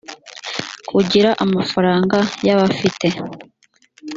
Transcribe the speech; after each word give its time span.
kugira 0.89 1.29
amafaranga 1.43 2.17
y 2.45 2.49
abafite 2.55 3.07